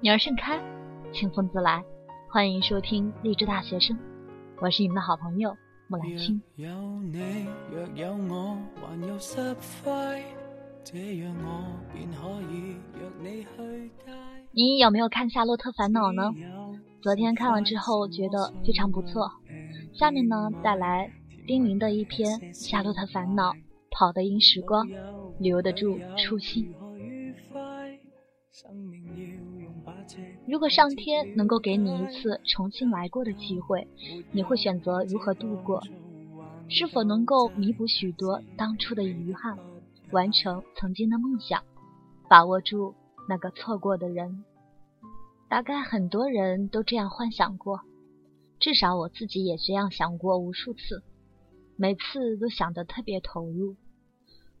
[0.00, 0.56] 鸟儿盛开，
[1.12, 1.82] 清风自来。
[2.30, 3.98] 欢迎收听励志大学生，
[4.60, 5.56] 我是你们的好朋友
[5.88, 6.40] 木兰青。
[14.52, 16.32] 你有没有看《夏洛特烦恼》呢？
[17.02, 19.28] 昨天看完之后觉得非常不错。
[19.92, 21.10] 下面呢，带来
[21.44, 23.50] 丁宁的一篇《夏洛特烦恼》，
[23.90, 24.86] 跑得赢时光，
[25.40, 26.72] 留得住初心。
[30.48, 33.86] 如果上天能够给你一次重新来过的机会，
[34.32, 35.82] 你会选择如何度过？
[36.70, 39.58] 是否能够弥补许多当初的遗憾，
[40.10, 41.62] 完成曾经的梦想，
[42.30, 42.94] 把握住
[43.28, 44.42] 那个错过的人？
[45.50, 47.82] 大概很多人都这样幻想过，
[48.58, 51.02] 至少我自己也这样想过无数次，
[51.76, 53.76] 每次都想得特别投入，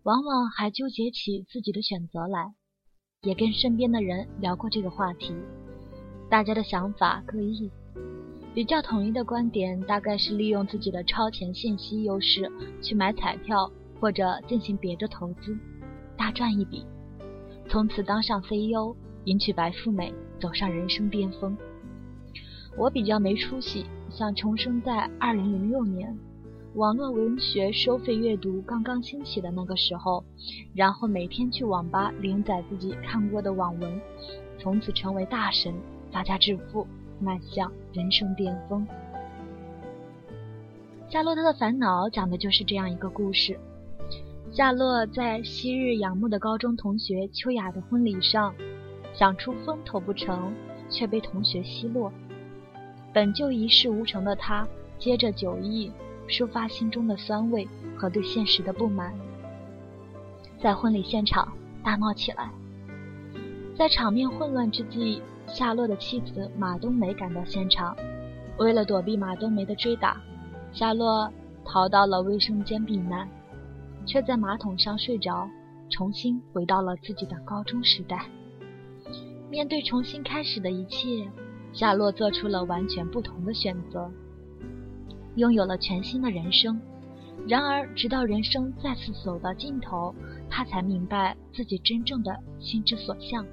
[0.02, 2.52] 往往还纠结起自己的选择来，
[3.22, 5.34] 也跟身边的人聊过这个话题。
[6.30, 7.70] 大家的想法各异，
[8.52, 15.56] 比较统一的观点大概是利用自己的超前信息优势去买彩票或者进行别的投资，
[16.18, 16.84] 大赚一笔，
[17.66, 21.56] 从此当上 CEO，迎娶白富美，走上人生巅峰。
[22.76, 26.14] 我比较没出息，想重生在2006年，
[26.74, 30.22] 网络文学收费阅读刚刚兴起的那个时候，
[30.74, 33.98] 然后每天去网吧连载自己看过的网文，
[34.58, 35.72] 从此成为大神。
[36.12, 36.86] 发家致富，
[37.20, 38.86] 迈向人生巅峰。
[41.08, 43.58] 夏洛特的烦恼讲的就是这样一个故事。
[44.50, 48.54] 夏洛在昔日仰慕的高中同学秋雅的婚礼上，
[49.14, 50.52] 想出风头不成，
[50.90, 52.12] 却被同学奚落。
[53.12, 54.66] 本就一事无成的他，
[54.98, 55.90] 接着酒意，
[56.28, 59.14] 抒发心中的酸味和对现实的不满，
[60.60, 62.50] 在婚礼现场大闹起来。
[63.76, 65.22] 在场面混乱之际。
[65.48, 67.96] 夏洛的妻子马冬梅赶到现场，
[68.58, 70.20] 为了躲避马冬梅的追打，
[70.72, 71.32] 夏洛
[71.64, 73.26] 逃到了卫生间避难，
[74.04, 75.48] 却在马桶上睡着，
[75.88, 78.26] 重新回到了自己的高中时代。
[79.50, 81.26] 面对重新开始的一切，
[81.72, 84.10] 夏洛做出了完全不同的选择，
[85.36, 86.78] 拥有了全新的人生。
[87.46, 90.14] 然而，直到人生再次走到尽头，
[90.50, 93.46] 他才明白自己真正的心之所向。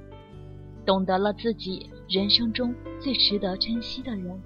[0.85, 4.39] 懂得了自己人生中最值得珍惜的人。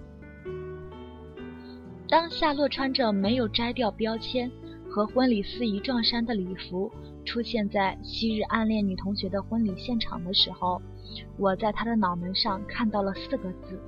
[2.08, 4.52] 当夏洛穿着没有摘掉标签
[4.90, 6.92] 和婚礼司仪撞衫的礼服
[7.24, 10.82] 出现在昔日暗恋女同学的婚礼现场的时候，
[11.38, 13.80] 我在他的脑门上看到了四个字：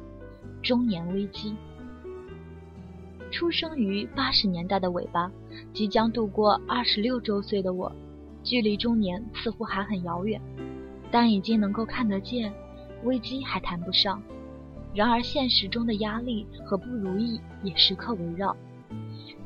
[0.61, 1.55] 中年危机。
[3.31, 5.31] 出生于八十年代的尾巴，
[5.73, 7.91] 即将度过二十六周岁的我，
[8.43, 10.39] 距离中年似乎还很遥远。
[11.11, 12.51] 但已经能够看得见，
[13.03, 14.23] 危机还谈不上。
[14.93, 18.55] 然而现实中的压力和不如意也时刻围绕。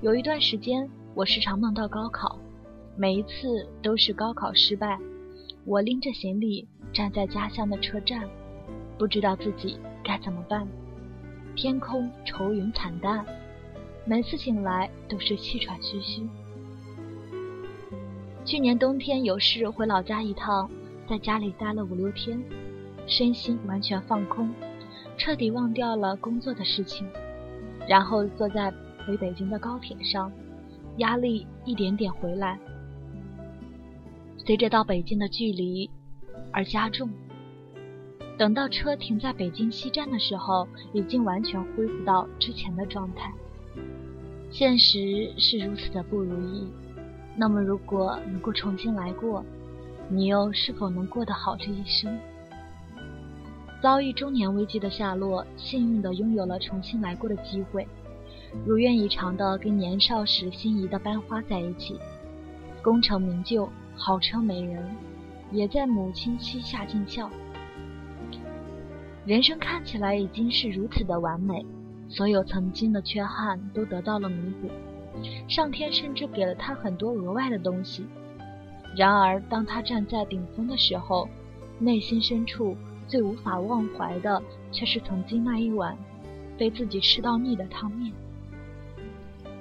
[0.01, 2.39] 有一段时间，我时常梦到高考，
[2.95, 4.99] 每一次都是高考失败。
[5.65, 8.29] 我拎着行李站在家乡的车站，
[8.97, 10.67] 不知道自己该怎么办。
[11.55, 13.25] 天空愁云惨淡，
[14.05, 16.27] 每次醒来都是气喘吁吁。
[18.43, 20.69] 去年冬天有事回老家一趟。
[21.07, 22.41] 在家里待了五六天，
[23.05, 24.51] 身心完全放空，
[25.17, 27.07] 彻底忘掉了工作的事情，
[27.87, 28.73] 然后坐在
[29.05, 30.31] 回北京的高铁上，
[30.97, 32.59] 压力一点点回来，
[34.37, 35.89] 随着到北京的距离
[36.51, 37.09] 而加重。
[38.37, 43.31] 等到车停在北京西站的时候，已经完全恢复到之前的状态。
[44.49, 46.67] 现实是如此的不如意，
[47.37, 49.45] 那么如果能够重新来过。
[50.07, 52.17] 你又是否能过得好这一生？
[53.81, 57.87] 遭遇中年危机的夏洛，幸运地拥有了重新来过的机会，
[58.65, 61.99] 如愿以偿地跟年少时心仪的班花在一起，
[62.83, 64.95] 功成名就，好车美人，
[65.51, 67.29] 也在母亲膝下尽孝。
[69.25, 71.65] 人生看起来已经是如此的完美，
[72.09, 74.69] 所有曾经的缺憾都得到了弥补，
[75.47, 78.05] 上天甚至给了他很多额外的东西。
[78.95, 81.27] 然而，当他站在顶峰的时候，
[81.79, 82.77] 内心深处
[83.07, 85.97] 最无法忘怀的，却是曾经那一碗
[86.57, 88.13] 被自己吃到腻的汤面。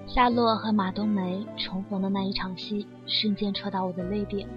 [0.07, 4.49] 夏洛和马冬梅重逢的那一场戏，瞬间戳到我的泪点，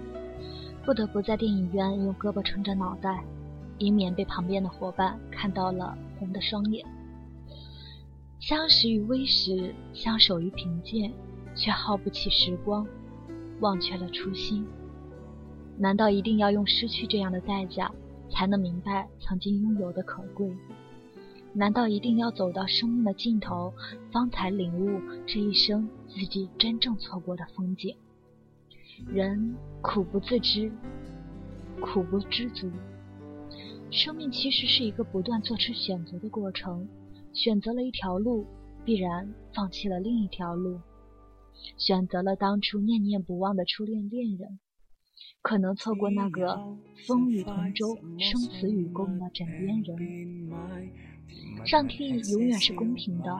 [0.84, 3.24] 不得不在电影院用胳膊撑着脑袋，
[3.78, 6.86] 以免被旁边的伙伴看到了红的双眼。
[8.38, 11.12] 相识于微时，相守于贫贱，
[11.56, 12.86] 却耗不起时光。
[13.60, 14.66] 忘却了初心，
[15.76, 17.92] 难道一定要用失去这样的代价，
[18.30, 20.50] 才能明白曾经拥有的可贵。
[21.54, 23.72] 难道一定要走到生命的尽头，
[24.12, 27.96] 方才领悟这一生自己真正错过的风景？
[29.06, 30.70] 人苦不自知，
[31.80, 32.70] 苦不知足。
[33.90, 36.86] 生命其实是一个不断做出选择的过程，
[37.32, 38.46] 选择了一条路，
[38.84, 40.78] 必然放弃了另一条路。
[41.76, 44.58] 选择了当初念念不忘的初恋恋人，
[45.42, 46.58] 可能错过那个
[47.06, 50.50] 风雨同舟、生死与共的枕边人。
[51.66, 53.38] 上天永远是公平的，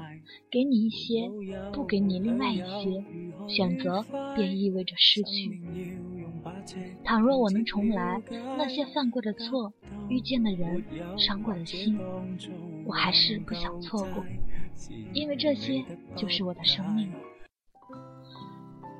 [0.50, 1.30] 给你一些，
[1.72, 3.02] 不给你另外一些，
[3.48, 4.04] 选择
[4.36, 5.62] 便意味着失去。
[7.02, 9.72] 倘若我能重来，那些犯过的错、
[10.10, 10.84] 遇见的人、
[11.18, 11.98] 伤过的心，
[12.84, 14.22] 我还是不想错过，
[15.14, 15.82] 因为这些
[16.14, 17.10] 就是我的生命。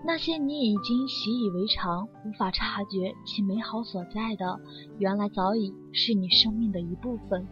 [0.05, 4.61] 那些你已经习以为常、无法察觉其美好所在的，
[4.99, 7.47] 原来早已是你生命的一部分。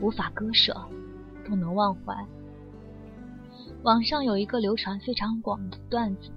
[0.00, 0.76] 无法割舍，
[1.46, 2.26] 不能忘怀。
[3.84, 6.30] 网上有一个流传非常广的段子：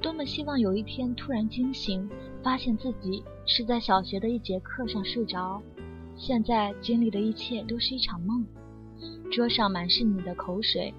[0.00, 2.08] 多么希望有一天突然惊醒，
[2.42, 5.60] 发现自己是在小学的一节课上睡着，
[6.16, 8.46] 现在经历的一切都是一场梦。
[9.32, 10.92] 桌上满是你的口水，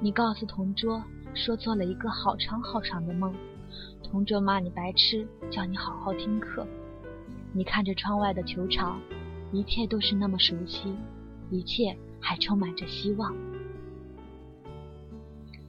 [0.00, 1.02] 你告诉同桌
[1.34, 3.34] 说做了一个好长好长的梦，
[4.02, 6.66] 同桌骂你白痴，叫你好好听课。
[7.52, 9.00] 你看着窗外的球场，
[9.52, 10.94] 一切都是那么熟悉。
[11.50, 13.34] 一切还充满着希望。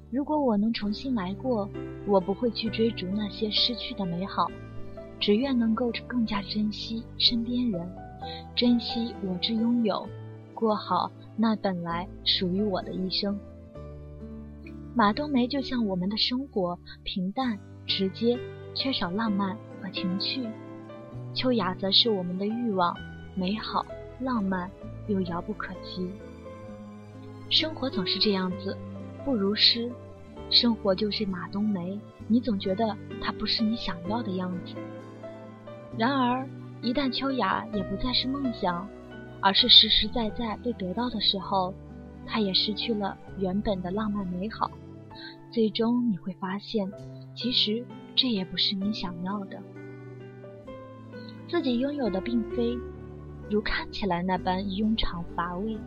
[0.10, 1.70] 如果我能重新来过，
[2.08, 4.50] 我不会去追逐那些失去的美好，
[5.20, 7.88] 只愿能够更加珍惜身边人，
[8.56, 10.08] 珍惜我之拥有，
[10.54, 13.38] 过好那本来属于我的一生。
[14.98, 18.40] 马冬梅就像我们的生活，平淡直接，
[18.74, 20.50] 缺少浪漫和情趣；
[21.34, 22.96] 秋雅则是我们的欲望，
[23.36, 23.86] 美好
[24.22, 24.72] 浪漫。
[25.08, 26.10] 又遥不可及。
[27.50, 28.76] 生活总是这样子，
[29.26, 29.92] 不如诗。
[30.50, 34.76] 生活就是马冬梅，你总觉得它不是你想要的样子。
[35.98, 36.48] 然而，
[36.82, 38.88] 一旦秋雅也不再是梦想，
[39.42, 41.72] 而是实实在在被得到的时候，
[42.26, 44.72] 它也失去了原本的浪漫美好。
[45.56, 46.92] 最终你会发现，
[47.34, 49.58] 其实这也不是你想要的。
[51.48, 52.78] 自己拥有的并非。
[53.50, 55.78] 如看起来那般庸长乏味，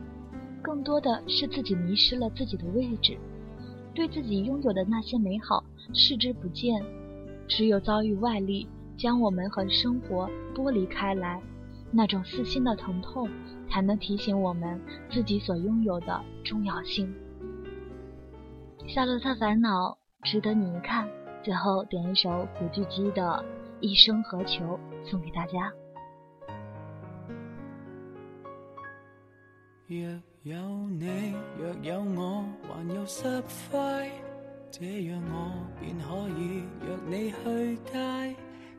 [0.63, 3.19] 更多的是自己迷失了自己的位置，
[3.93, 5.63] 对自己拥有的那些美好
[5.93, 6.83] 视之不见。
[7.47, 8.67] 只有遭遇外力
[8.97, 11.43] 将我们和生活剥离开来，
[11.93, 13.29] 那种撕心的疼痛，
[13.69, 14.81] 才能提醒我们
[15.11, 17.07] 自己所拥有的重要性。
[18.89, 19.99] 《夏洛特烦恼》
[20.31, 21.07] 值得你一看。
[21.45, 23.23] 最后点一首古巨基的
[23.81, 24.65] 《一生何求》
[25.05, 25.71] 送给大家。
[29.87, 29.99] 若
[30.43, 30.59] 有
[30.89, 34.11] 你，若有我，还有十块，
[34.71, 38.37] 这样我便可以约你去街。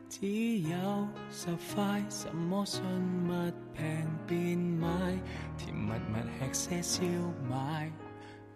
[0.08, 2.82] 只有十块，什么信
[3.28, 4.88] 物平便买，
[5.56, 7.04] 甜蜜蜜吃些烧
[7.48, 7.92] 卖。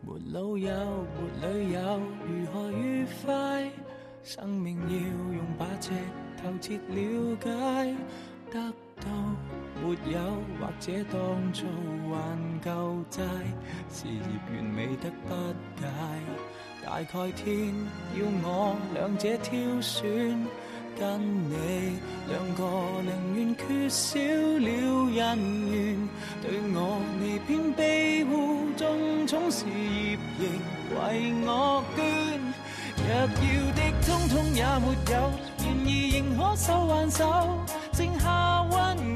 [0.06, 1.06] 没老友，
[1.40, 3.70] 没女友，如何愉快？
[4.22, 4.96] 生命要
[5.34, 5.92] 用把尺
[6.36, 7.96] 透彻了解，
[8.50, 9.10] 得到。
[9.82, 10.20] 没有，
[10.60, 11.66] 或者当做
[12.10, 13.22] 还旧债，
[13.90, 14.20] 事业
[14.50, 15.34] 完美得不
[15.80, 15.86] 解。
[16.84, 17.74] 大概天
[18.14, 20.38] 要我两者挑选，
[20.98, 21.20] 跟
[21.50, 21.98] 你
[22.28, 22.62] 两个
[23.02, 24.66] 宁愿缺少了
[25.10, 25.38] 人
[25.70, 26.08] 缘。
[26.42, 30.42] 对我你偏庇护，纵宠事业亦
[30.94, 32.02] 为我捐。
[32.96, 33.26] 若要
[33.74, 35.14] 的通通也没有，
[35.58, 37.20] 然而仍可手挽手，
[37.92, 38.72] 剩下温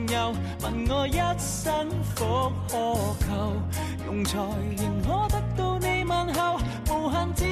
[0.07, 0.35] 柔。
[0.63, 3.27] 问我一生福何求？
[4.07, 4.39] 用才
[4.77, 6.59] 仍可得到你问候，
[6.91, 7.45] 无限自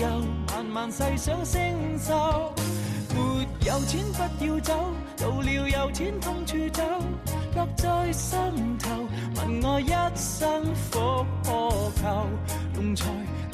[0.00, 0.08] 由，
[0.48, 2.12] 慢慢细想星宿。
[3.14, 4.74] 没有钱不要走，
[5.16, 6.82] 到了有钱痛处走，
[7.54, 8.38] 落在心
[8.78, 8.90] 头。
[9.36, 12.26] 问我一生福何求？
[12.74, 13.06] 用才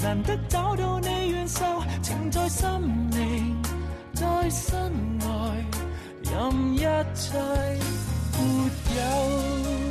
[0.02, 1.64] 难得找到你愿受，
[2.02, 2.68] 情在心
[3.10, 3.62] 灵，
[4.14, 4.78] 在身
[5.20, 5.26] 外，
[6.22, 6.78] 任一
[7.14, 7.38] 切。
[8.32, 9.89] 没有。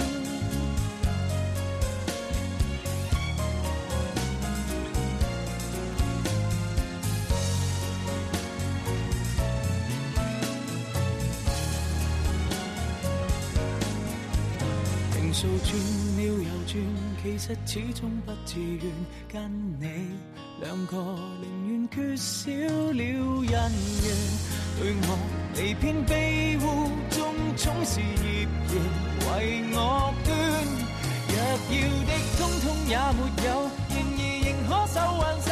[15.40, 15.72] 数转
[16.18, 16.76] 了又转，
[17.24, 18.84] 其实始终不自愿
[19.32, 19.40] 跟
[19.80, 19.88] 你
[20.60, 20.98] 两个，
[21.40, 24.06] 宁愿缺少了恩缘。
[24.78, 25.18] 对我，
[25.54, 27.24] 你偏庇护中
[27.56, 28.84] 总是孽缘，
[29.32, 30.28] 为我端。
[31.30, 31.34] 若
[31.72, 33.48] 要的，通通也没有，
[33.88, 35.48] 然而仍可手挽手，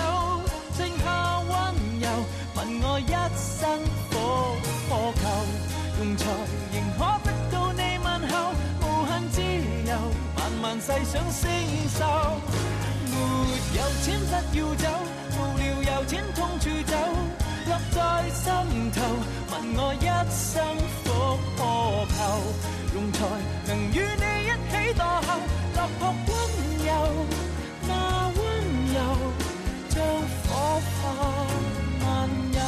[0.75, 1.56] 剩下温
[2.01, 2.06] 柔，
[2.58, 3.03] 问我一
[3.39, 3.63] 生
[4.12, 4.13] 可
[5.15, 6.20] 可求，用才
[6.74, 7.26] 仍可。
[10.88, 11.44] 慢慢细想承
[11.89, 12.00] 受。
[13.10, 13.13] 没
[13.75, 14.86] 有钱不要走，
[15.38, 16.96] 无聊有钱痛处走，
[17.67, 17.98] 落在
[18.29, 18.46] 心
[18.91, 18.98] 头，
[19.51, 20.56] 问我一生
[21.03, 21.06] 复
[21.58, 21.62] 何
[22.08, 22.17] 求？
[22.96, 23.15] 用才
[23.67, 25.27] 能与你一起堕后，
[25.75, 26.29] 落魄温
[26.86, 26.89] 柔，
[27.88, 27.89] 那
[28.38, 28.39] 温
[28.94, 28.98] 柔
[29.89, 29.96] 将
[30.48, 30.48] 火
[31.01, 31.03] 花
[32.00, 32.06] 漫
[32.53, 32.60] 游，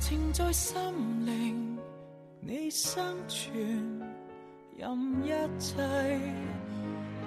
[0.00, 0.72] 情在心
[1.26, 1.78] 灵，
[2.40, 3.52] 你生存，
[4.76, 5.76] 任一切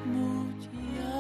[0.04, 0.20] 没
[1.00, 1.15] 有。